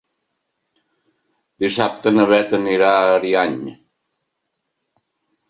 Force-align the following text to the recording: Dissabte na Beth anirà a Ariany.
Dissabte 1.63 2.13
na 2.15 2.25
Beth 2.33 2.57
anirà 2.59 2.89
a 3.03 3.13
Ariany. 3.19 3.55